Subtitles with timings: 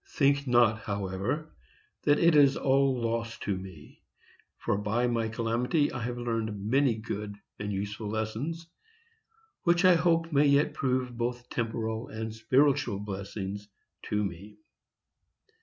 [0.13, 1.53] Think not, however,
[2.05, 4.01] that it is all loss to me,
[4.57, 8.65] for by my calamity I have learned many good and useful lessons,
[9.61, 13.67] which I hope may yet prove both temporal and spiritual blessings
[14.09, 14.57] to me.